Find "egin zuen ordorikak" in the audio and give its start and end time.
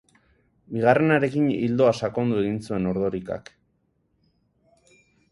2.43-3.53